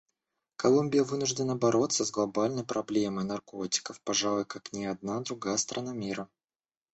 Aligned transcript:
Колумбия 0.55 1.03
вынуждена 1.03 1.55
бороться 1.55 2.05
с 2.05 2.09
глобальной 2.09 2.63
проблемой 2.63 3.23
наркотиков, 3.23 4.01
пожалуй, 4.01 4.45
как 4.45 4.73
ни 4.73 4.85
одна 4.85 5.19
другая 5.21 5.57
страна 5.57 5.93
мира. 5.93 6.27